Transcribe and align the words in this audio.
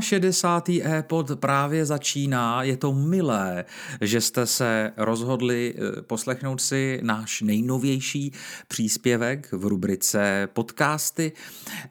62. 0.00 0.84
e-pod 0.84 1.30
právě 1.40 1.86
začíná, 1.86 2.62
je 2.62 2.76
to 2.76 2.92
milé, 2.92 3.64
že 4.00 4.20
jste 4.20 4.46
se 4.46 4.92
rozhodli 4.96 5.74
eh, 5.76 6.02
poslechnout 6.02 6.60
si 6.60 7.00
náš 7.02 7.42
nejnovější 7.42 8.32
příspěvek 8.68 9.48
v 9.52 9.64
rubrice 9.64 10.48
podcasty 10.52 11.32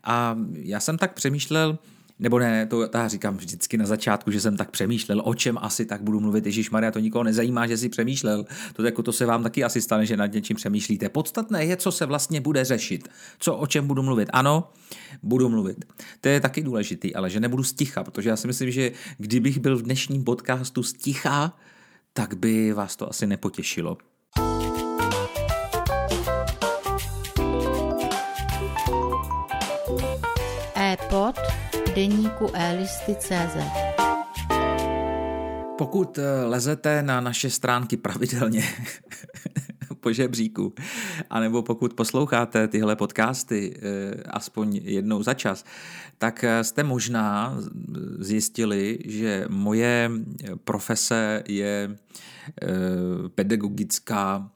a 0.03 0.37
já 0.53 0.79
jsem 0.79 0.97
tak 0.97 1.13
přemýšlel, 1.13 1.77
nebo 2.23 2.39
ne, 2.39 2.65
to 2.65 2.89
já 2.93 3.07
říkám 3.07 3.37
vždycky 3.37 3.77
na 3.77 3.85
začátku, 3.85 4.31
že 4.31 4.41
jsem 4.41 4.57
tak 4.57 4.71
přemýšlel, 4.71 5.21
o 5.25 5.33
čem 5.33 5.57
asi 5.61 5.85
tak 5.85 6.01
budu 6.01 6.19
mluvit. 6.19 6.45
Ježíš 6.45 6.69
Maria, 6.69 6.91
to 6.91 6.99
nikoho 6.99 7.23
nezajímá, 7.23 7.67
že 7.67 7.77
si 7.77 7.89
přemýšlel. 7.89 8.45
To, 8.73 8.83
jako 8.83 9.03
to 9.03 9.11
se 9.11 9.25
vám 9.25 9.43
taky 9.43 9.63
asi 9.63 9.81
stane, 9.81 10.05
že 10.05 10.17
nad 10.17 10.33
něčím 10.33 10.55
přemýšlíte. 10.55 11.09
Podstatné 11.09 11.65
je, 11.65 11.77
co 11.77 11.91
se 11.91 12.05
vlastně 12.05 12.41
bude 12.41 12.65
řešit. 12.65 13.07
Co, 13.39 13.55
o 13.55 13.67
čem 13.67 13.87
budu 13.87 14.03
mluvit. 14.03 14.29
Ano, 14.33 14.69
budu 15.23 15.49
mluvit. 15.49 15.85
To 16.21 16.29
je 16.29 16.39
taky 16.39 16.63
důležitý, 16.63 17.15
ale 17.15 17.29
že 17.29 17.39
nebudu 17.39 17.63
sticha, 17.63 18.03
protože 18.03 18.29
já 18.29 18.35
si 18.35 18.47
myslím, 18.47 18.71
že 18.71 18.91
kdybych 19.17 19.59
byl 19.59 19.77
v 19.77 19.81
dnešním 19.81 20.23
podcastu 20.23 20.83
sticha, 20.83 21.57
tak 22.13 22.33
by 22.33 22.73
vás 22.73 22.95
to 22.95 23.09
asi 23.09 23.27
nepotěšilo. 23.27 23.97
E-pod 30.75 31.62
deníku 31.95 32.47
elisty.cz 32.53 33.57
Pokud 35.77 36.17
eh, 36.17 36.45
lezete 36.45 37.03
na 37.03 37.21
naše 37.21 37.49
stránky 37.49 37.97
pravidelně 37.97 38.63
po 39.99 40.13
žebříku, 40.13 40.73
anebo 41.29 41.63
pokud 41.63 41.93
posloucháte 41.93 42.67
tyhle 42.67 42.95
podcasty 42.95 43.73
eh, 43.77 44.23
aspoň 44.23 44.75
jednou 44.83 45.23
za 45.23 45.33
čas, 45.33 45.65
tak 46.17 46.43
eh, 46.43 46.63
jste 46.63 46.83
možná 46.83 47.57
zjistili, 48.19 48.99
že 49.05 49.45
moje 49.49 50.11
profese 50.63 51.43
je 51.47 51.97
pedagogická 53.35 54.49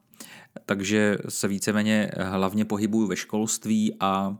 takže 0.67 1.17
se 1.29 1.47
víceméně 1.47 2.11
hlavně 2.17 2.65
pohybuju 2.65 3.07
ve 3.07 3.15
školství 3.15 3.95
a 3.99 4.37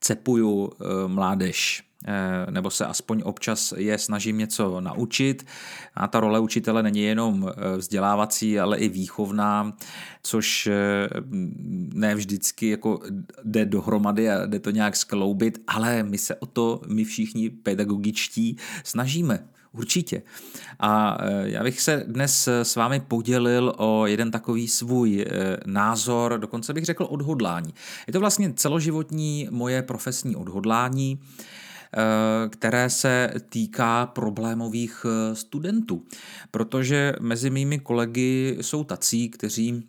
cepuju 0.00 0.72
mládež 1.06 1.90
Eh, 2.06 2.50
nebo 2.50 2.70
se 2.70 2.86
aspoň 2.86 3.22
občas 3.24 3.74
je 3.76 3.98
snažím 3.98 4.38
něco 4.38 4.80
naučit. 4.80 5.46
A 5.94 6.08
ta 6.08 6.20
role 6.20 6.40
učitele 6.40 6.82
není 6.82 7.02
jenom 7.02 7.48
eh, 7.48 7.76
vzdělávací, 7.76 8.60
ale 8.60 8.78
i 8.78 8.88
výchovná, 8.88 9.76
což 10.22 10.66
eh, 10.66 11.08
ne 11.94 12.14
vždycky 12.14 12.68
jako 12.68 13.00
jde 13.44 13.66
dohromady 13.66 14.30
a 14.30 14.46
jde 14.46 14.58
to 14.58 14.70
nějak 14.70 14.96
skloubit, 14.96 15.62
ale 15.66 16.02
my 16.02 16.18
se 16.18 16.34
o 16.34 16.46
to, 16.46 16.80
my 16.86 17.04
všichni 17.04 17.50
pedagogičtí, 17.50 18.56
snažíme. 18.84 19.48
Určitě. 19.72 20.22
A 20.80 21.18
já 21.42 21.62
bych 21.62 21.80
se 21.80 22.04
dnes 22.06 22.48
s 22.48 22.76
vámi 22.76 23.00
podělil 23.00 23.74
o 23.76 24.06
jeden 24.06 24.30
takový 24.30 24.68
svůj 24.68 25.24
názor, 25.66 26.38
dokonce 26.38 26.72
bych 26.72 26.84
řekl 26.84 27.06
odhodlání. 27.10 27.74
Je 28.06 28.12
to 28.12 28.20
vlastně 28.20 28.52
celoživotní 28.52 29.48
moje 29.50 29.82
profesní 29.82 30.36
odhodlání. 30.36 31.18
Eh, 31.96 32.48
které 32.48 32.90
se 32.90 33.30
týká 33.48 34.06
problémových 34.06 35.06
eh, 35.06 35.34
studentů. 35.34 36.04
Protože 36.50 37.12
mezi 37.20 37.50
mými 37.50 37.78
kolegy 37.78 38.58
jsou 38.60 38.84
tací, 38.84 39.28
kteří 39.28 39.88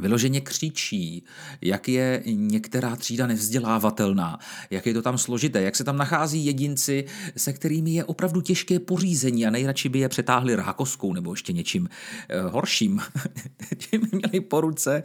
vyloženě 0.00 0.40
křičí, 0.40 1.24
jak 1.60 1.88
je 1.88 2.22
některá 2.26 2.96
třída 2.96 3.26
nevzdělávatelná, 3.26 4.38
jak 4.70 4.86
je 4.86 4.94
to 4.94 5.02
tam 5.02 5.18
složité, 5.18 5.62
jak 5.62 5.76
se 5.76 5.84
tam 5.84 5.96
nachází 5.96 6.46
jedinci, 6.46 7.04
se 7.36 7.52
kterými 7.52 7.90
je 7.90 8.04
opravdu 8.04 8.40
těžké 8.40 8.78
pořízení 8.78 9.46
a 9.46 9.50
nejradši 9.50 9.88
by 9.88 9.98
je 9.98 10.08
přetáhli 10.08 10.56
rákoskou 10.56 11.12
nebo 11.12 11.32
ještě 11.32 11.52
něčím 11.52 11.88
eh, 12.28 12.40
horším, 12.40 13.00
čím 13.78 14.08
měli 14.12 14.40
po 14.40 14.60
ruce, 14.60 15.02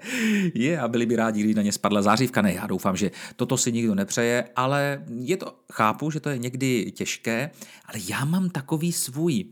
je 0.54 0.80
a 0.80 0.88
byli 0.88 1.06
by 1.06 1.16
rádi, 1.16 1.44
když 1.44 1.56
na 1.56 1.62
ně 1.62 1.72
spadla 1.72 2.02
zářivka. 2.02 2.42
Ne, 2.42 2.54
já 2.54 2.68
doufám, 2.68 2.98
že 2.98 3.12
toto 3.36 3.58
si 3.58 3.72
nikdo 3.72 3.96
nepřeje, 3.96 4.50
ale 4.56 5.04
je 5.20 5.38
to, 5.38 5.56
chápu, 5.72 6.12
že 6.12 6.20
to 6.20 6.30
je 6.30 6.38
někdy 6.38 6.92
těžké, 6.92 7.52
ale 7.86 8.00
já 8.10 8.26
mám 8.26 8.50
takový 8.50 8.92
svůj 8.92 9.46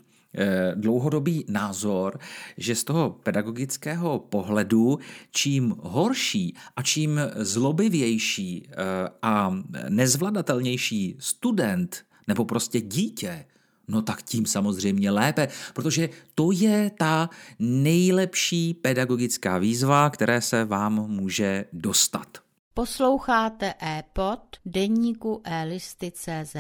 dlouhodobý 0.76 1.46
názor, 1.48 2.20
že 2.58 2.76
z 2.76 2.84
toho 2.84 3.10
pedagogického 3.24 4.20
pohledu 4.20 5.00
čím 5.32 5.76
horší 5.80 6.56
a 6.76 6.82
čím 6.82 7.20
zlobivější 7.36 8.68
eh, 8.70 8.76
a 9.22 9.54
nezvladatelnější 9.90 11.16
student 11.20 12.06
nebo 12.28 12.46
prostě 12.46 12.82
dítě, 12.82 13.46
no 13.88 14.02
tak 14.02 14.24
tím 14.24 14.46
samozřejmě 14.46 15.12
lépe, 15.12 15.48
protože 15.74 16.10
to 16.36 16.52
je 16.52 16.92
ta 16.98 17.30
nejlepší 17.60 18.74
pedagogická 18.74 19.58
výzva, 19.58 20.10
které 20.10 20.42
se 20.42 20.66
vám 20.66 20.94
může 21.08 21.66
dostat. 21.74 22.38
Posloucháte 22.74 23.74
e-pod 23.82 24.40
deníku 24.66 25.42
e-listy.cz. 25.44 26.56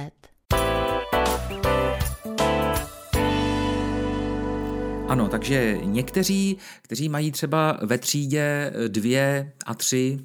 Ano, 5.08 5.28
takže 5.30 5.78
někteří, 5.84 6.58
kteří 6.82 7.10
mají 7.10 7.32
třeba 7.32 7.80
ve 7.82 7.98
třídě 7.98 8.74
dvě 8.88 9.52
a 9.66 9.74
tři, 9.74 10.20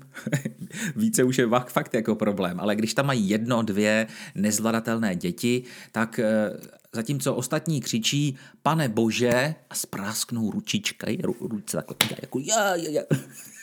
více 0.96 1.24
už 1.24 1.38
je 1.38 1.48
fakt 1.66 1.94
jako 1.94 2.14
problém, 2.14 2.60
ale 2.60 2.76
když 2.76 2.94
tam 2.94 3.06
mají 3.06 3.28
jedno, 3.28 3.62
dvě 3.62 4.06
nezvladatelné 4.34 5.16
děti, 5.16 5.62
tak 5.92 6.18
eh, 6.18 6.50
zatímco 6.92 7.34
ostatní 7.34 7.80
křičí, 7.80 8.36
pane 8.62 8.88
bože, 8.88 9.54
a 9.70 9.74
sprásknou 9.74 10.50
ručička, 10.50 11.06
ruce 11.40 11.76
takhle, 11.76 12.16
jako 12.22 12.38
já, 12.38 12.76
já, 12.76 12.90
já. 12.90 13.02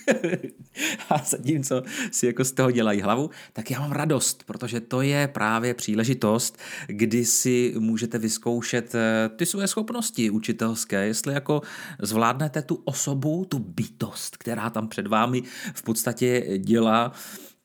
a 1.09 1.17
zatímco 1.17 1.83
si 2.11 2.25
jako 2.25 2.45
z 2.45 2.51
toho 2.51 2.71
dělají 2.71 3.01
hlavu, 3.01 3.29
tak 3.53 3.71
já 3.71 3.79
mám 3.79 3.91
radost, 3.91 4.43
protože 4.43 4.79
to 4.79 5.01
je 5.01 5.27
právě 5.27 5.73
příležitost, 5.73 6.57
kdy 6.87 7.25
si 7.25 7.73
můžete 7.79 8.17
vyzkoušet 8.17 8.95
eh, 8.95 9.29
ty 9.35 9.45
své 9.45 9.67
schopnosti 9.67 10.29
učitelské, 10.29 11.05
jestli 11.07 11.33
jako 11.33 11.61
zvládnete 12.01 12.61
tu 12.61 12.81
osobu, 12.85 13.45
tu 13.45 13.59
bytost, 13.59 14.37
která 14.37 14.69
tam 14.69 14.87
před 14.87 15.07
vámi 15.07 15.43
v 15.73 15.83
podstatě 15.83 16.57
dělá, 16.57 17.11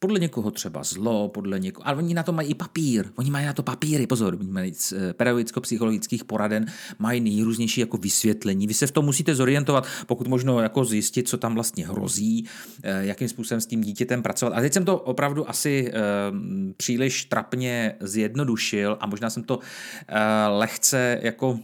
podle 0.03 0.19
někoho 0.19 0.51
třeba 0.51 0.83
zlo, 0.83 1.29
podle 1.29 1.59
někoho, 1.59 1.89
ale 1.89 1.97
oni 1.97 2.15
na 2.15 2.23
to 2.23 2.33
mají 2.33 2.49
i 2.49 2.55
papír, 2.55 3.07
oni 3.17 3.31
mají 3.31 3.47
na 3.47 3.53
to 3.53 3.63
papíry, 3.63 4.07
pozor, 4.07 4.37
oni 4.41 4.51
mají 4.51 4.75
z 4.75 4.93
eh, 4.93 5.13
pedagogicko-psychologických 5.13 6.25
poraden, 6.25 6.67
mají 6.99 7.21
nejrůznější 7.21 7.81
jako 7.81 7.97
vysvětlení, 7.97 8.67
vy 8.67 8.75
se 8.75 8.87
v 8.87 8.91
tom 8.91 9.05
musíte 9.05 9.35
zorientovat, 9.35 9.87
pokud 10.07 10.27
možno 10.27 10.61
jako 10.61 10.85
zjistit, 10.85 11.29
co 11.29 11.37
tam 11.37 11.55
vlastně 11.55 11.87
hrozí, 11.87 12.47
eh, 12.83 13.07
jakým 13.07 13.29
způsobem 13.29 13.61
s 13.61 13.67
tím 13.67 13.81
dítětem 13.81 14.23
pracovat. 14.23 14.55
A 14.55 14.61
teď 14.61 14.73
jsem 14.73 14.85
to 14.85 14.99
opravdu 14.99 15.51
asi 15.51 15.91
eh, 15.93 16.01
příliš 16.77 17.25
trapně 17.25 17.95
zjednodušil 18.01 18.97
a 19.01 19.07
možná 19.07 19.31
jsem 19.31 19.43
to 19.43 19.59
lehce 20.49 21.21
jako 21.23 21.59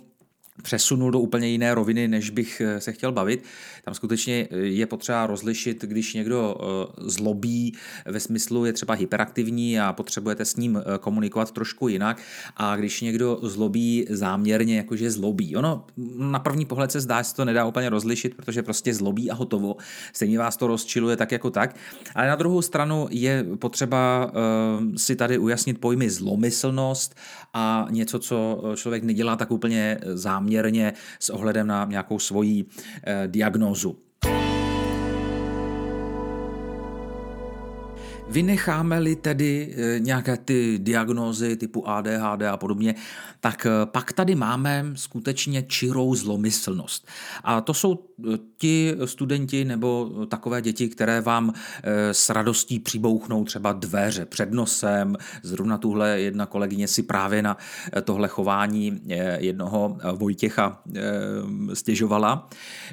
přesunul 0.63 1.11
do 1.11 1.21
úplně 1.21 1.49
jiné 1.49 1.75
roviny, 1.75 2.09
než 2.09 2.31
bych 2.31 2.61
eh, 2.61 2.81
se 2.81 2.93
chtěl 2.93 3.13
bavit. 3.13 3.45
Tam 3.85 3.95
skutečně 3.95 4.49
eh, 4.51 4.57
je 4.57 4.87
potřeba 4.87 5.27
rozlišit, 5.27 5.85
když 5.85 6.15
někdo 6.15 6.57
eh, 6.61 6.65
zlobí 6.99 7.75
ve 8.07 8.21
smyslu 8.21 8.65
je 8.65 8.73
třeba 8.73 8.95
hyperaktivní 8.95 9.81
a 9.81 9.93
potřebujete 9.93 10.45
s 10.45 10.57
ním 10.57 10.83
komunikovat 11.01 11.51
trošku 11.51 11.89
jinak 11.89 12.23
a 12.57 12.77
když 12.77 13.01
někdo 13.01 13.39
zlobí 13.43 14.07
záměrně, 14.11 14.77
jakože 14.77 15.11
zlobí. 15.11 15.57
Ono 15.57 15.85
na 16.17 16.39
první 16.39 16.65
pohled 16.65 16.93
se 16.93 17.01
zdá, 17.01 17.23
že 17.23 17.35
to 17.35 17.45
nedá 17.45 17.65
úplně 17.65 17.89
rozlišit, 17.89 18.35
protože 18.35 18.63
prostě 18.63 18.95
zlobí 18.95 19.31
a 19.31 19.35
hotovo. 19.35 19.77
Stejně 20.13 20.39
vás 20.39 20.57
to 20.57 20.67
rozčiluje 20.67 21.17
tak 21.17 21.33
jako 21.33 21.51
tak. 21.51 21.77
Ale 22.15 22.29
na 22.29 22.37
druhou 22.37 22.63
stranu 22.63 23.07
je 23.11 23.47
potřeba 23.59 24.33
si 24.97 25.17
tady 25.17 25.39
ujasnit 25.39 25.81
pojmy 25.81 26.11
zlomyslnost 26.11 27.15
a 27.55 27.87
něco, 27.91 28.19
co 28.19 28.63
člověk 28.77 29.03
nedělá 29.03 29.37
tak 29.37 29.51
úplně 29.51 29.99
záměrně 30.05 30.48
záměrně 30.49 30.93
s 31.19 31.31
ohledem 31.31 31.67
na 31.67 31.85
nějakou 31.85 32.19
svoji 32.19 32.65
eh, 33.05 33.29
diagnózu. 33.29 34.08
Vynecháme-li 38.31 39.17
tedy 39.17 39.75
eh, 39.77 40.01
nějaké 40.01 40.37
ty 40.37 40.79
diagnózy 40.79 41.57
typu 41.57 41.89
ADHD 41.89 42.43
a 42.43 42.57
podobně, 42.57 42.95
tak 43.41 43.67
eh, 43.67 43.71
pak 43.87 44.13
tady 44.13 44.35
máme 44.35 44.85
skutečně 44.95 45.63
čirou 45.63 46.15
zlomyslnost. 46.15 47.09
A 47.45 47.61
to 47.61 47.75
jsou 47.75 47.99
eh, 48.35 48.39
ti 48.57 48.95
studenti 49.05 49.65
nebo 49.65 50.11
takové 50.29 50.63
děti, 50.63 50.89
které 50.89 51.21
vám 51.21 51.53
s 52.13 52.31
radostí 52.31 52.79
přibouchnou 52.79 53.45
třeba 53.45 53.73
dveře 53.73 54.27
před 54.27 54.53
nosem. 54.53 55.17
Zrovna 55.43 55.79
tuhle 55.79 56.21
jedna 56.21 56.47
kolegyně 56.47 56.89
si 56.89 57.03
právě 57.03 57.43
na 57.43 57.57
tohle 58.05 58.29
chování 58.29 59.01
jednoho 59.39 59.99
Vojtěcha 60.15 60.83
stěžovala. 61.75 62.49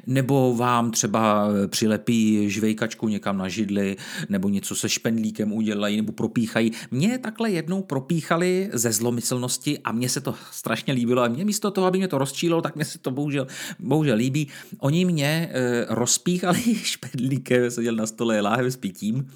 Nebo 0.06 0.56
vám 0.56 0.90
třeba 0.90 1.48
přilepí 1.66 2.50
žvejkačku 2.50 3.08
někam 3.08 3.38
na 3.38 3.48
židli 3.48 3.96
nebo 4.28 4.48
něco 4.48 4.74
se 4.74 4.88
špendlí 4.88 5.25
špendlíkem 5.26 5.52
udělají 5.52 5.96
nebo 5.96 6.12
propíchají. 6.12 6.72
Mě 6.90 7.18
takhle 7.18 7.50
jednou 7.50 7.82
propíchali 7.82 8.70
ze 8.72 8.92
zlomyslnosti 8.92 9.78
a 9.78 9.92
mně 9.92 10.08
se 10.08 10.20
to 10.20 10.34
strašně 10.52 10.92
líbilo 10.94 11.22
a 11.22 11.28
mě 11.28 11.44
místo 11.44 11.70
toho, 11.70 11.86
aby 11.86 11.98
mě 11.98 12.08
to 12.08 12.18
rozčílo, 12.18 12.62
tak 12.62 12.76
mě 12.76 12.84
se 12.84 12.98
to 12.98 13.10
bohužel, 13.10 13.46
bohužel 13.78 14.16
líbí. 14.16 14.48
Oni 14.78 15.04
mě 15.04 15.50
e, 15.52 15.86
rozpíchali 15.88 16.62
špendlíkem, 16.74 17.70
seděl 17.70 17.94
na 17.94 18.06
stole 18.06 18.40
láhev 18.40 18.66
s 18.66 18.76
pitím 18.76 19.26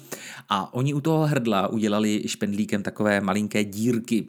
a 0.49 0.73
oni 0.73 0.93
u 0.93 1.01
toho 1.01 1.27
hrdla 1.27 1.67
udělali 1.67 2.23
špendlíkem 2.27 2.83
takové 2.83 3.21
malinké 3.21 3.63
dírky. 3.63 4.27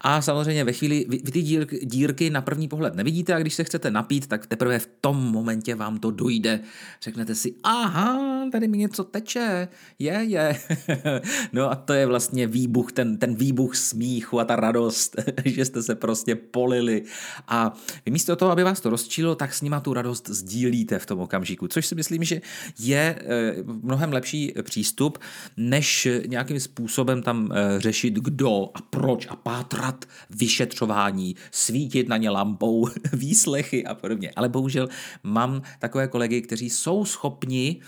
A 0.00 0.22
samozřejmě 0.22 0.64
ve 0.64 0.72
chvíli, 0.72 1.06
vy, 1.08 1.20
vy 1.24 1.32
ty 1.32 1.42
dírky 1.82 2.30
na 2.30 2.40
první 2.40 2.68
pohled 2.68 2.94
nevidíte 2.94 3.34
a 3.34 3.38
když 3.38 3.54
se 3.54 3.64
chcete 3.64 3.90
napít, 3.90 4.26
tak 4.26 4.46
teprve 4.46 4.78
v 4.78 4.88
tom 5.00 5.16
momentě 5.16 5.74
vám 5.74 5.98
to 5.98 6.10
dojde. 6.10 6.60
Řeknete 7.02 7.34
si, 7.34 7.54
aha, 7.62 8.48
tady 8.52 8.68
mi 8.68 8.78
něco 8.78 9.04
teče, 9.04 9.68
je, 9.98 10.12
je. 10.12 10.60
no 11.52 11.70
a 11.70 11.74
to 11.74 11.92
je 11.92 12.06
vlastně 12.06 12.46
výbuch, 12.46 12.92
ten, 12.92 13.18
ten 13.18 13.34
výbuch 13.34 13.76
smíchu 13.76 14.40
a 14.40 14.44
ta 14.44 14.56
radost, 14.56 15.16
že 15.44 15.64
jste 15.64 15.82
se 15.82 15.94
prostě 15.94 16.34
polili. 16.34 17.02
A 17.48 17.72
vy 18.06 18.12
místo 18.12 18.36
toho, 18.36 18.52
aby 18.52 18.64
vás 18.64 18.80
to 18.80 18.90
rozčilo, 18.90 19.34
tak 19.34 19.54
s 19.54 19.62
nima 19.62 19.80
tu 19.80 19.94
radost 19.94 20.28
sdílíte 20.28 20.98
v 20.98 21.06
tom 21.06 21.20
okamžiku, 21.20 21.68
což 21.68 21.86
si 21.86 21.94
myslím, 21.94 22.24
že 22.24 22.40
je 22.78 23.18
eh, 23.18 23.54
mnohem 23.62 24.12
lepší 24.12 24.54
přístup, 24.62 25.18
než 25.56 26.08
nějakým 26.26 26.60
způsobem 26.60 27.22
tam 27.22 27.48
eh, 27.52 27.80
řešit 27.80 28.14
kdo 28.14 28.70
a 28.74 28.80
proč 28.90 29.26
a 29.30 29.36
pátrat 29.36 30.04
vyšetřování, 30.30 31.36
svítit 31.50 32.08
na 32.08 32.16
ně 32.16 32.30
lampou, 32.30 32.88
výslechy 33.12 33.86
a 33.86 33.94
podobně. 33.94 34.32
Ale 34.36 34.48
bohužel 34.48 34.88
mám 35.22 35.62
takové 35.78 36.08
kolegy, 36.08 36.42
kteří 36.42 36.70
jsou 36.70 37.04
schopni 37.04 37.80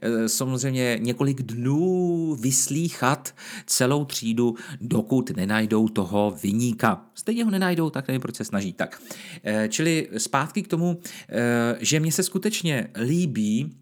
eh, 0.00 0.28
samozřejmě 0.28 0.98
několik 1.00 1.42
dnů 1.42 2.36
vyslíchat 2.44 3.34
celou 3.66 4.04
třídu, 4.04 4.54
dokud 4.80 5.30
nenajdou 5.30 5.88
toho 5.88 6.36
vyníka. 6.42 7.06
Stejně 7.14 7.44
ho 7.44 7.50
nenajdou, 7.50 7.90
tak 7.90 8.08
nevím, 8.08 8.20
proč 8.20 8.36
se 8.36 8.44
snaží. 8.44 8.72
Tak, 8.72 9.00
eh, 9.44 9.68
čili 9.68 10.08
zpátky 10.18 10.62
k 10.62 10.68
tomu, 10.68 11.00
eh, 11.28 11.76
že 11.80 12.00
mě 12.00 12.12
se 12.12 12.22
skutečně 12.22 12.88
líbí 13.04 13.76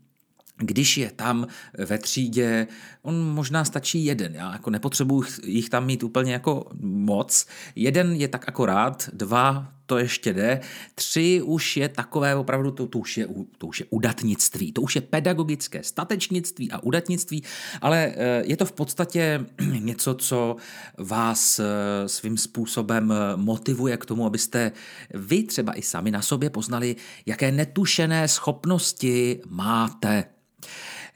když 0.57 0.97
je 0.97 1.11
tam 1.11 1.47
ve 1.79 1.99
třídě, 1.99 2.67
on 3.03 3.35
možná 3.35 3.65
stačí 3.65 4.05
jeden, 4.05 4.35
já 4.35 4.53
jako 4.53 4.71
nepotřebuji 4.71 5.25
jich 5.45 5.69
tam 5.69 5.87
mít 5.87 6.03
úplně 6.03 6.33
jako 6.33 6.71
moc. 6.81 7.47
Jeden 7.75 8.13
je 8.13 8.29
tak 8.29 8.49
akorát, 8.49 9.11
dva 9.13 9.73
to 9.93 9.99
ještě 9.99 10.33
jde, 10.33 10.61
tři 10.95 11.43
už 11.45 11.77
je 11.77 11.89
takové 11.89 12.37
opravdu, 12.37 12.71
to, 12.71 12.87
to, 12.87 12.99
už 12.99 13.19
je, 13.19 13.29
to 13.59 13.67
už 13.67 13.81
je 13.81 13.87
udatnictví, 13.91 14.73
to 14.73 14.81
už 14.83 14.95
je 14.95 15.01
pedagogické 15.01 15.83
statečnictví 15.83 16.73
a 16.73 16.83
udatnictví, 16.83 17.43
ale 17.81 18.15
eh, 18.17 18.43
je 18.47 18.57
to 18.57 18.65
v 18.65 18.73
podstatě 18.73 19.47
něco, 19.79 20.15
co 20.15 20.57
vás 20.99 21.59
eh, 21.59 21.65
svým 22.09 22.39
způsobem 22.39 23.15
motivuje 23.37 23.97
k 23.97 24.07
tomu, 24.07 24.27
abyste 24.27 24.73
vy 25.15 25.43
třeba 25.43 25.79
i 25.79 25.83
sami 25.83 26.11
na 26.11 26.23
sobě 26.23 26.51
poznali, 26.51 26.97
jaké 27.27 27.53
netušené 27.53 28.29
schopnosti 28.29 29.41
máte. 29.49 30.25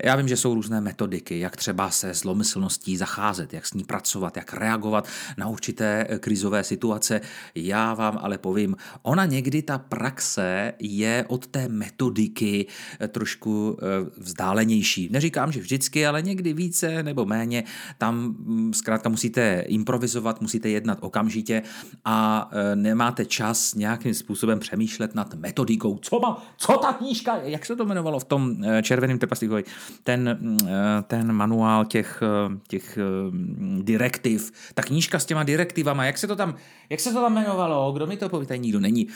Já 0.04 0.16
vím, 0.16 0.28
že 0.28 0.36
jsou 0.36 0.54
různé 0.54 0.80
metodiky, 0.80 1.38
jak 1.38 1.56
třeba 1.56 1.90
se 1.90 2.14
zlomyslností 2.14 2.96
zacházet, 2.96 3.52
jak 3.52 3.66
s 3.66 3.74
ní 3.74 3.84
pracovat, 3.84 4.36
jak 4.36 4.54
reagovat 4.54 5.08
na 5.36 5.48
určité 5.48 6.06
eh, 6.08 6.18
krizové 6.18 6.64
situace. 6.64 7.20
Já 7.54 7.94
vám 7.94 8.18
ale 8.22 8.38
povím, 8.38 8.76
ona 9.02 9.24
někdy 9.24 9.62
ta 9.62 9.78
praxe 9.78 10.72
je 10.78 11.24
od 11.28 11.46
té 11.46 11.68
metodiky 11.68 12.66
eh, 13.00 13.08
trošku 13.08 13.78
eh, 13.80 14.10
vzdálenější. 14.16 15.08
Neříkám, 15.12 15.52
že 15.52 15.60
vždycky, 15.60 16.06
ale 16.06 16.22
někdy 16.22 16.52
více 16.52 17.02
nebo 17.02 17.24
méně. 17.24 17.64
Tam 17.98 18.16
mm, 18.16 18.74
zkrátka 18.74 19.08
musíte 19.08 19.64
improvizovat, 19.66 20.40
musíte 20.40 20.68
jednat 20.68 20.98
okamžitě 21.00 21.62
a 22.04 22.50
nemáte 22.74 23.26
čas 23.26 23.74
nějakým 23.74 24.14
způsobem 24.14 24.58
přemýšlet 24.58 25.14
nad 25.14 25.34
metodikou. 25.34 25.98
Co 26.02 26.20
má, 26.20 26.42
co 26.56 26.72
ta 26.72 26.92
knížka, 26.92 27.36
jak 27.36 27.66
se 27.66 27.76
to 27.76 27.84
jmenovalo 27.84 28.20
v 28.20 28.24
tom 28.24 28.56
červeném 28.82 29.18
trpaslíkovi? 29.18 29.64
Ten, 30.02 30.38
mm, 30.40 30.58
eh, 30.68 31.02
ten 31.02 31.32
manuál 31.32 31.84
těch, 31.84 32.22
eh, 32.22 32.58
těch 32.68 32.98
mm, 33.30 33.80
direktiv, 33.84 34.52
ta 34.74 34.82
knížka 34.82 35.18
s 35.18 35.26
těma 35.26 35.42
direktivama, 35.42 36.04
jak 36.04 36.18
se 36.18 36.26
to 36.26 36.36
tam, 36.36 36.54
jak 36.90 37.00
se 37.00 37.12
to 37.12 37.20
tam 37.20 37.32
jmenovalo, 37.32 37.92
kdo 37.92 38.06
mi 38.06 38.16
to 38.16 38.28
poví, 38.28 38.46
tady 38.46 38.60
nikdo 38.60 38.80
není. 38.80 39.08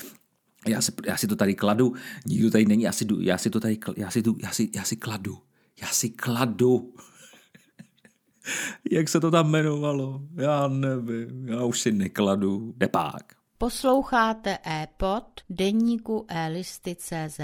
Já 0.69 0.81
si, 0.81 0.93
já 1.07 1.17
si 1.17 1.27
to 1.27 1.37
tady 1.37 1.55
kladu, 1.55 1.93
nikdo 2.27 2.51
tady 2.51 2.65
není, 2.65 2.83
já 2.83 2.93
si, 2.93 3.07
já 3.21 3.39
si 3.39 3.51
to 3.51 3.61
tady, 3.61 3.79
já 3.97 4.11
si, 4.11 4.23
já 4.43 4.51
si, 4.51 4.71
já 4.75 4.85
si 4.85 4.97
kladu, 4.97 5.39
já 5.81 5.89
si 5.89 6.11
kladu. 6.11 6.95
Jak 8.91 9.09
se 9.09 9.21
to 9.21 9.31
tam 9.31 9.47
jmenovalo? 9.47 10.21
Já 10.37 10.69
nevím, 10.69 11.49
já 11.49 11.65
už 11.65 11.81
si 11.81 11.93
nekladu. 11.93 12.75
Depák. 12.77 13.33
Posloucháte 13.59 14.59
e-pod 14.67 15.25
deníku 15.51 16.27
e-listy.cz. 16.29 17.41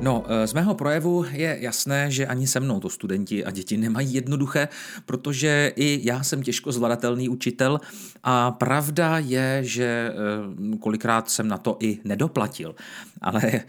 No, 0.00 0.24
eh, 0.28 0.46
z 0.46 0.52
mého 0.52 0.74
projevu 0.74 1.24
je 1.32 1.56
jasné, 1.60 2.10
že 2.10 2.26
ani 2.26 2.46
se 2.46 2.60
mnou 2.60 2.80
to 2.80 2.88
studenti 2.88 3.44
a 3.44 3.50
děti 3.50 3.76
nemají 3.76 4.14
jednoduché, 4.14 4.68
protože 5.06 5.72
i 5.76 6.00
já 6.02 6.22
jsem 6.22 6.42
těžko 6.42 6.72
zvladatelný 6.72 7.28
učitel 7.28 7.80
a 8.22 8.50
pravda 8.50 9.18
je, 9.18 9.60
že 9.64 10.12
eh, 10.12 10.76
kolikrát 10.78 11.30
jsem 11.30 11.48
na 11.48 11.58
to 11.58 11.76
i 11.80 11.98
nedoplatil. 12.04 12.74
Ale 13.20 13.42
eh, 13.44 13.62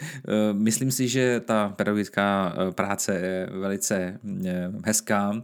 myslím 0.54 0.92
si, 0.92 1.08
že 1.08 1.40
ta 1.40 1.70
pedagogická 1.70 2.56
práce 2.72 3.14
je 3.16 3.50
velice 3.52 4.20
hezká 4.86 5.44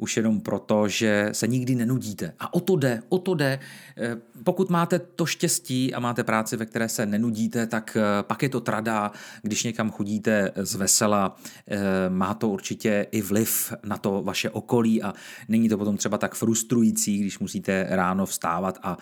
už 0.00 0.16
jenom 0.16 0.40
proto, 0.40 0.88
že 0.88 1.28
se 1.32 1.46
nikdy 1.46 1.74
nenudíte. 1.74 2.32
A 2.38 2.54
o 2.54 2.60
to 2.60 2.76
jde, 2.76 3.02
o 3.08 3.18
to 3.18 3.34
jde. 3.34 3.58
Eh, 3.96 4.16
pokud 4.44 4.70
máte 4.70 4.98
to 4.98 5.26
štěstí 5.26 5.94
a 5.94 6.00
máte 6.00 6.24
práci, 6.24 6.56
ve 6.56 6.66
které 6.66 6.88
se 6.88 7.06
nenudíte, 7.06 7.66
tak 7.66 7.96
eh, 7.96 8.22
pak 8.22 8.42
je 8.42 8.48
to 8.48 8.60
trada, 8.60 9.12
když 9.42 9.64
někam 9.64 9.90
chodíte 9.90 10.52
z 10.56 10.74
vesela, 10.74 11.36
eh, 11.68 11.78
má 12.08 12.34
to 12.34 12.48
určitě 12.48 13.06
i 13.10 13.22
vliv 13.22 13.72
na 13.84 13.96
to 13.96 14.22
vaše 14.22 14.50
okolí 14.50 15.02
a 15.02 15.14
není 15.48 15.68
to 15.68 15.78
potom 15.78 15.96
třeba 15.96 16.18
tak 16.18 16.34
frustrující, 16.34 17.18
když 17.18 17.38
musíte 17.38 17.86
ráno 17.88 18.26
vstávat 18.26 18.78
a 18.82 18.98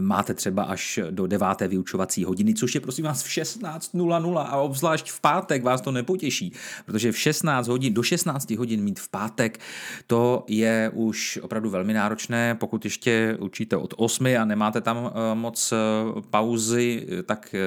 máte 0.00 0.34
třeba 0.34 0.62
až 0.62 0.98
do 1.10 1.26
deváté 1.26 1.68
vyučovací 1.68 2.24
hodiny, 2.24 2.54
což 2.54 2.74
je 2.74 2.80
prosím 2.80 3.04
vás 3.04 3.22
v 3.22 3.28
16.00 3.28 4.38
a 4.38 4.56
obzvlášť 4.56 5.10
v 5.10 5.20
pátek 5.20 5.62
vás 5.62 5.80
to 5.80 5.92
nepotěší, 5.92 6.52
protože 6.86 7.12
v 7.12 7.18
16 7.18 7.68
hodin, 7.68 7.94
do 7.94 8.02
16 8.02 8.50
hodin 8.50 8.82
mít 8.82 9.00
v 9.00 9.08
pátek, 9.08 9.60
to 10.06 10.41
je 10.48 10.90
už 10.94 11.38
opravdu 11.42 11.70
velmi 11.70 11.92
náročné. 11.92 12.54
Pokud 12.54 12.84
ještě 12.84 13.36
učíte 13.40 13.76
od 13.76 13.94
8 13.96 14.26
a 14.26 14.44
nemáte 14.44 14.80
tam 14.80 15.10
eh, 15.14 15.34
moc 15.34 15.72
eh, 15.72 15.76
pauzy, 16.30 17.06
tak 17.26 17.54
eh, 17.54 17.58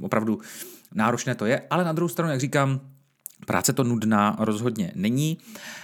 opravdu 0.00 0.40
náročné 0.94 1.34
to 1.34 1.46
je. 1.46 1.62
Ale 1.70 1.84
na 1.84 1.92
druhou 1.92 2.08
stranu, 2.08 2.30
jak 2.30 2.40
říkám, 2.40 2.80
Práce 3.46 3.72
to 3.72 3.84
nudná 3.84 4.36
rozhodně 4.38 4.92
není. 4.94 5.38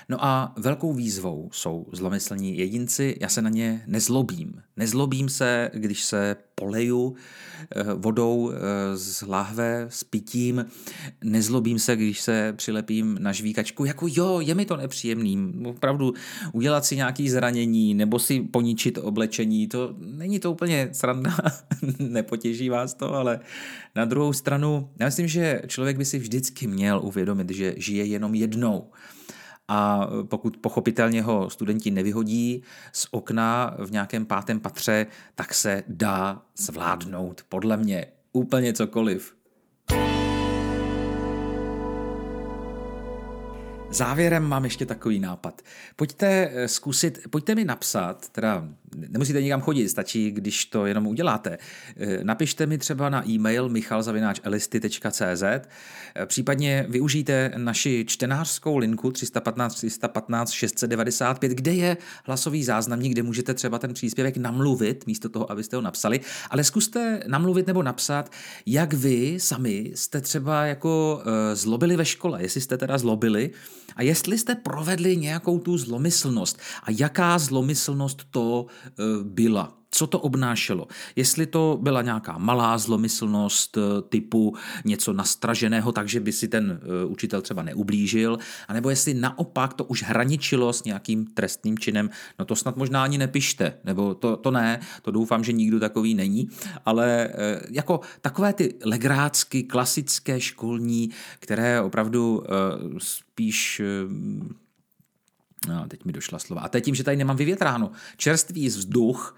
No 0.09 0.25
a 0.25 0.53
velkou 0.57 0.93
výzvou 0.93 1.49
jsou 1.53 1.87
zlomyslní 1.93 2.59
jedinci. 2.59 3.17
Já 3.21 3.29
se 3.29 3.43
na 3.43 3.51
ně 3.51 3.83
nezlobím. 3.87 4.63
Nezlobím 4.81 5.29
se, 5.29 5.71
když 5.75 6.05
se 6.05 6.37
poleju 6.55 7.15
eh, 7.71 7.85
vodou 7.95 8.51
eh, 8.51 8.57
z 8.97 9.23
lahve 9.23 9.87
s 9.89 10.05
pitím. 10.05 10.67
Nezlobím 11.25 11.79
se, 11.79 11.97
když 11.97 12.21
se 12.21 12.53
přilepím 12.57 13.17
na 13.21 13.33
žvíkačku. 13.33 13.85
Jako 13.85 14.07
jo, 14.11 14.41
je 14.41 14.55
mi 14.55 14.65
to 14.65 14.77
nepříjemný. 14.77 15.53
Opravdu 15.65 16.15
udělat 16.53 16.85
si 16.85 16.97
nějaký 16.97 17.31
zranění 17.31 17.95
nebo 17.95 18.19
si 18.19 18.41
poničit 18.41 18.99
oblečení, 18.99 19.69
to 19.69 19.95
není 19.99 20.39
to 20.39 20.53
úplně 20.53 20.89
sranda. 20.93 21.37
Nepotěží 21.99 22.69
vás 22.69 22.95
to, 22.95 23.15
ale 23.15 23.41
na 23.97 24.05
druhou 24.05 24.33
stranu, 24.33 24.91
já 24.99 25.07
myslím, 25.07 25.29
že 25.29 25.63
člověk 25.67 25.97
by 25.97 26.05
si 26.05 26.19
vždycky 26.19 26.67
měl 26.67 27.01
uvědomit, 27.05 27.51
že 27.51 27.75
žije 27.77 28.05
jenom 28.05 28.35
jednou 28.35 28.91
a 29.73 30.09
pokud 30.29 30.57
pochopitelně 30.57 31.23
ho 31.23 31.51
studenti 31.51 31.91
nevyhodí 31.91 32.63
z 32.93 33.07
okna 33.11 33.75
v 33.79 33.91
nějakém 33.93 34.27
pátém 34.27 34.61
patře, 34.61 35.07
tak 35.35 35.55
se 35.55 35.83
dá 35.89 36.43
zvládnout 36.57 37.45
podle 37.49 37.77
mě 37.77 38.07
úplně 38.33 38.73
cokoliv. 38.73 39.35
Závěrem 43.93 44.45
mám 44.45 44.65
ještě 44.65 44.87
takový 44.87 45.21
nápad. 45.21 45.63
Pojďte 45.97 46.51
eh, 46.53 46.69
zkusit, 46.69 47.19
pojďte 47.31 47.55
mi 47.55 47.65
napsat, 47.65 48.29
teda 48.29 48.69
nemusíte 49.09 49.43
nikam 49.43 49.61
chodit, 49.61 49.89
stačí, 49.89 50.31
když 50.31 50.65
to 50.65 50.87
jenom 50.87 51.07
uděláte. 51.07 51.59
Eh, 51.97 52.25
napište 52.25 52.67
mi 52.67 52.79
třeba 52.79 53.09
na 53.09 53.29
e-mail 53.29 53.69
michalzavináčelisty.cz, 53.69 55.43
eh, 55.43 56.27
případně 56.27 56.87
využijte 56.89 57.53
naši 57.57 58.05
čtenářskou 58.09 58.77
linku 58.77 59.11
315 59.11 59.75
315 59.75 60.51
695, 60.51 61.53
kde 61.53 61.73
je 61.73 61.97
hlasový 62.25 62.65
záznamník, 62.65 63.13
kde 63.13 63.23
můžete 63.23 63.55
třeba 63.55 63.79
ten 63.79 63.95
příspěvek 63.95 64.37
namluvit, 64.37 65.07
místo 65.07 65.29
toho, 65.29 65.53
abyste 65.53 65.77
ho 65.77 65.83
napsali, 65.83 66.21
ale 66.51 66.65
zkuste 66.65 67.23
namluvit 67.27 67.67
nebo 67.67 67.83
napsat, 67.83 68.33
jak 68.67 68.93
vy 68.93 69.41
sami 69.41 69.93
jste 69.95 70.21
třeba 70.21 70.65
jako 70.65 71.23
zlobili 71.55 71.97
ve 71.97 72.05
škole, 72.05 72.43
jestli 72.43 72.61
jste 72.61 72.77
teda 72.77 72.99
zlobili, 72.99 73.51
a 73.97 74.03
jestli 74.03 74.39
jste 74.39 74.55
provedli 74.55 75.17
nějakou 75.17 75.59
tu 75.59 75.79
zlomyslnost 75.79 76.59
a 76.83 76.87
jaká 76.91 77.39
zlomyslnost 77.39 78.25
to 78.31 78.67
e, 78.87 78.91
byla, 79.25 79.80
co 79.91 80.07
to 80.07 80.21
obnášelo. 80.21 80.87
Jestli 81.17 81.47
to 81.47 81.79
byla 81.83 82.03
nějaká 82.03 82.39
malá 82.39 82.79
zlomyslnost 82.79 83.77
e, 83.77 83.81
typu 84.09 84.57
něco 84.85 85.13
nastraženého, 85.13 85.93
takže 85.93 86.21
by 86.21 86.33
si 86.33 86.49
ten 86.49 86.81
e, 86.83 87.05
učitel 87.05 87.43
třeba 87.43 87.63
neublížil, 87.63 88.39
anebo 88.69 88.91
jestli 88.91 89.15
naopak 89.15 89.75
to 89.75 89.85
už 89.85 90.03
hraničilo 90.03 90.73
s 90.73 90.85
nějakým 90.85 91.27
trestným 91.27 91.79
činem, 91.79 92.11
no 92.39 92.45
to 92.45 92.57
snad 92.57 92.77
možná 92.77 93.05
ani 93.05 93.19
nepište, 93.19 93.75
nebo 93.85 94.15
to, 94.15 94.37
to 94.37 94.51
ne, 94.51 94.81
to 95.03 95.11
doufám, 95.11 95.45
že 95.45 95.53
nikdo 95.53 95.81
takový 95.81 96.15
není, 96.15 96.49
ale 96.87 97.31
jako 97.71 98.01
takové 98.21 98.53
ty 98.53 98.75
legrácky, 98.85 99.63
klasické 99.63 100.41
školní, 100.41 101.11
které 101.41 101.81
opravdu 101.81 102.43
spíš 102.99 103.83
No, 105.69 105.89
teď 105.89 106.05
mi 106.05 106.13
došla 106.13 106.39
slova. 106.39 106.63
A 106.63 106.77
je 106.77 106.81
tím, 106.81 106.95
že 106.95 107.05
tady 107.05 107.17
nemám 107.17 107.37
vyvětráno. 107.37 107.91
Čerstvý 108.17 108.67
vzduch 108.67 109.37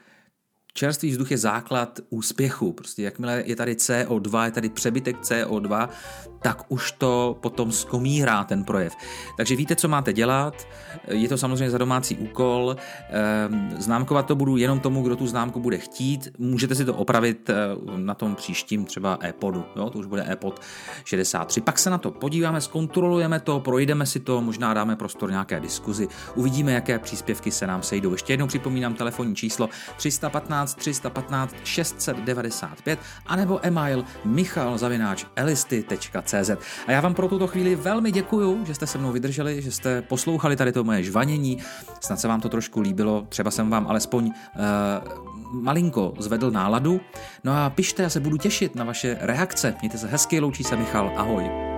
Čerstvý 0.75 1.11
vzduch 1.11 1.31
je 1.31 1.39
základ 1.39 2.01
úspěchu. 2.11 2.73
Prostě 2.73 3.03
jakmile 3.03 3.43
je 3.47 3.57
tady 3.57 3.75
CO2, 3.75 4.45
je 4.45 4.51
tady 4.51 4.69
přebytek 4.69 5.21
CO2, 5.21 5.89
tak 6.43 6.63
už 6.69 6.93
to 6.93 7.39
potom 7.41 7.73
skomírá 7.73 8.45
ten 8.45 8.65
projev. 8.65 8.93
Takže 9.37 9.57
víte, 9.57 9.77
co 9.77 9.89
máte 9.89 10.13
dělat. 10.13 10.69
Je 11.09 11.29
to 11.29 11.39
samozřejmě 11.39 11.71
za 11.71 11.79
domácí 11.79 12.17
úkol. 12.17 12.77
Ehm, 13.11 13.71
známkovat 13.79 14.27
to 14.27 14.35
budu 14.35 14.57
jenom 14.57 14.81
tomu, 14.81 15.03
kdo 15.03 15.17
tu 15.17 15.27
známku 15.27 15.61
bude 15.61 15.79
chtít. 15.79 16.29
Můžete 16.39 16.75
si 16.75 16.85
to 16.85 16.95
opravit 16.95 17.51
eh, 17.51 17.55
na 17.97 18.15
tom 18.15 18.35
příštím 18.35 18.85
třeba 18.85 19.19
e-podu. 19.25 19.65
Jo? 19.77 19.91
To 19.91 19.99
už 19.99 20.07
bude 20.07 20.27
e-pod 20.31 20.61
63. 21.05 21.61
Pak 21.61 21.79
se 21.79 21.91
na 21.91 21.99
to 21.99 22.11
podíváme, 22.11 22.61
zkontrolujeme 22.61 23.41
to, 23.41 23.61
projdeme 23.61 24.07
si 24.07 24.21
to, 24.21 24.41
možná 24.41 24.75
dáme 24.75 24.97
prostor 24.97 25.31
nějaké 25.31 25.61
diskuzi. 25.61 26.09
Uvidíme, 26.35 26.73
jaké 26.73 26.99
příspěvky 26.99 27.51
se 27.51 27.67
nám 27.67 27.83
sejdou. 27.83 28.13
Ještě 28.13 28.33
jednou 28.33 28.47
připomínám 28.47 28.95
telefonní 28.95 29.37
číslo 29.37 29.69
315 30.65 30.75
315 30.75 31.55
695 31.65 32.99
anebo 33.27 33.61
email 33.63 34.05
michalzavináč.elisty.cz 34.25 36.51
A 36.87 36.93
já 36.93 37.01
vám 37.01 37.15
pro 37.15 37.29
tuto 37.29 37.47
chvíli 37.47 37.77
velmi 37.77 38.13
děkuju, 38.13 38.65
že 38.67 38.75
jste 38.75 38.87
se 38.87 38.99
mnou 38.99 39.13
vydrželi, 39.13 39.63
že 39.63 39.73
jste 39.73 40.03
poslouchali 40.03 40.57
tady 40.57 40.73
to 40.73 40.85
moje 40.85 41.03
žvanění. 41.03 41.59
Snad 42.01 42.21
se 42.21 42.29
vám 42.29 42.41
to 42.41 42.49
trošku 42.49 42.81
líbilo, 42.81 43.27
třeba 43.29 43.51
jsem 43.51 43.71
vám 43.71 43.87
alespoň 43.87 44.27
uh, 44.27 44.33
malinko 45.63 46.15
zvedl 46.19 46.51
náladu. 46.51 47.01
No 47.45 47.53
a 47.53 47.71
pište, 47.71 48.03
já 48.03 48.09
se 48.09 48.21
budu 48.21 48.37
těšit 48.37 48.75
na 48.75 48.85
vaše 48.85 49.19
reakce. 49.21 49.75
Mějte 49.81 49.99
se 49.99 50.07
hezky, 50.07 50.41
loučí 50.41 50.65
se 50.65 50.77
Michal, 50.77 51.13
ahoj. 51.17 51.72